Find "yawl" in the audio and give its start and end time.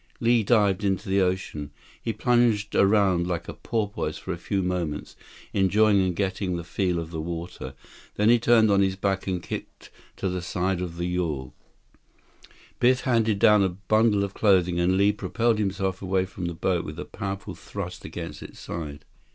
11.05-11.53